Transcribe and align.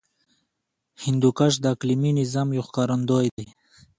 هندوکش 1.03 1.53
د 1.59 1.65
اقلیمي 1.75 2.11
نظام 2.19 2.47
یو 2.57 2.63
ښکارندوی 2.67 3.27
دی. 3.37 3.45